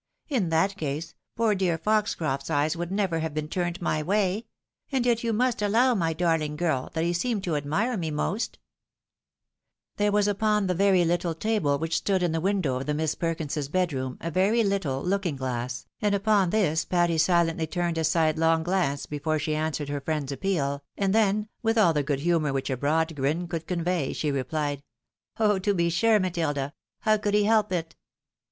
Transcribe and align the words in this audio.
In 0.29 0.49
that 0.49 0.77
case, 0.77 1.13
poor 1.35 1.53
dear 1.53 1.77
Foxoroft's 1.77 2.49
eyes 2.49 2.75
would 2.75 2.91
never 2.91 3.19
have 3.19 3.35
been 3.35 3.47
turned 3.47 3.79
my 3.83 4.01
way; 4.01 4.47
and 4.91 5.05
yet 5.05 5.23
you 5.23 5.31
must 5.31 5.61
allow, 5.61 5.93
my 5.93 6.11
darhng 6.11 6.57
girl, 6.57 6.89
that 6.95 7.03
he 7.03 7.13
seemed 7.13 7.43
to 7.43 7.55
admire 7.55 7.95
me 7.97 8.09
most?" 8.09 8.57
There 9.97 10.11
was 10.11 10.27
upon 10.27 10.65
the 10.65 10.73
very 10.73 11.05
little 11.05 11.35
table 11.35 11.77
which 11.77 11.97
stood 11.97 12.23
in 12.23 12.31
the 12.31 12.41
window 12.41 12.77
of 12.77 12.87
the 12.87 12.95
Miss 12.95 13.13
Perkinses' 13.13 13.69
bed 13.69 13.93
room 13.93 14.17
a 14.21 14.31
very 14.31 14.63
little 14.63 15.03
looking 15.03 15.35
glass, 15.35 15.85
and 16.01 16.15
upon 16.15 16.49
this 16.49 16.83
Patty 16.83 17.19
silently 17.19 17.67
turned 17.67 17.99
a 17.99 18.03
sidelong 18.03 18.63
glance 18.63 19.05
before 19.05 19.37
she 19.37 19.53
answered 19.53 19.89
her 19.89 20.01
friend's 20.01 20.31
appeal, 20.31 20.81
and 20.97 21.13
then, 21.13 21.47
with 21.61 21.77
all 21.77 21.93
the 21.93 22.01
good 22.01 22.21
humour 22.21 22.51
which 22.51 22.71
a 22.71 22.75
broad 22.75 23.15
grin 23.15 23.47
could 23.47 23.67
convey, 23.67 24.13
she 24.13 24.31
rephed," 24.31 24.81
Oh! 25.39 25.59
to 25.59 25.75
be 25.75 25.91
sure, 25.91 26.19
Matilda. 26.19 26.73
How 27.01 27.17
could 27.17 27.35
he 27.35 27.43
help 27.43 27.71
it 27.71 27.95